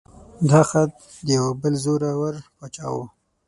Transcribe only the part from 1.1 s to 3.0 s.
د یو بل زوره ور باچا و.